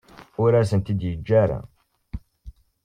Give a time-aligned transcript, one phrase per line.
[0.41, 1.59] Ur asent-t-id-yeǧǧa ara.